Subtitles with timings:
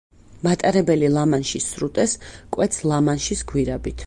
[0.45, 2.17] მატარებელი ლა-მანშის სრუტეს
[2.57, 3.99] კვეთს ლა-მანშის გვირაბით.